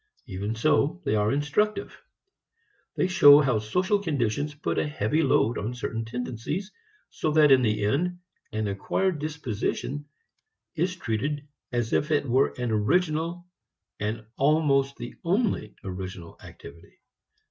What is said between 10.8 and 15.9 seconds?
treated as if it were an original, and almost the only